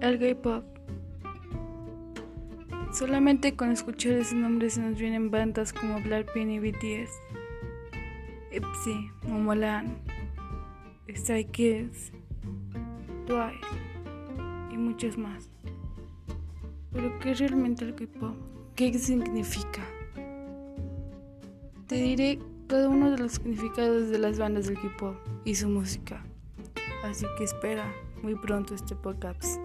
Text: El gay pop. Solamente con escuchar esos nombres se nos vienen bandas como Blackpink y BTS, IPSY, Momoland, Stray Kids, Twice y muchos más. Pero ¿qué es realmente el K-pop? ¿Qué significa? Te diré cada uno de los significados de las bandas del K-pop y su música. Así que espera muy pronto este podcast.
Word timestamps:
El 0.00 0.18
gay 0.18 0.34
pop. 0.34 0.64
Solamente 2.90 3.54
con 3.54 3.70
escuchar 3.70 4.12
esos 4.12 4.32
nombres 4.32 4.74
se 4.74 4.80
nos 4.80 4.98
vienen 4.98 5.30
bandas 5.30 5.74
como 5.74 6.00
Blackpink 6.00 6.48
y 6.48 6.58
BTS, 6.58 7.12
IPSY, 8.50 9.10
Momoland, 9.28 9.98
Stray 11.14 11.44
Kids, 11.44 12.12
Twice 13.26 13.60
y 14.72 14.78
muchos 14.78 15.18
más. 15.18 15.50
Pero 16.92 17.18
¿qué 17.18 17.32
es 17.32 17.40
realmente 17.40 17.84
el 17.84 17.94
K-pop? 17.94 18.34
¿Qué 18.74 18.98
significa? 18.98 19.84
Te 21.88 21.96
diré 21.96 22.38
cada 22.68 22.88
uno 22.88 23.10
de 23.10 23.18
los 23.18 23.32
significados 23.32 24.08
de 24.08 24.18
las 24.18 24.38
bandas 24.38 24.66
del 24.66 24.80
K-pop 24.80 25.16
y 25.44 25.54
su 25.54 25.68
música. 25.68 26.24
Así 27.04 27.26
que 27.36 27.44
espera 27.44 27.84
muy 28.22 28.34
pronto 28.36 28.74
este 28.74 28.94
podcast. 28.94 29.60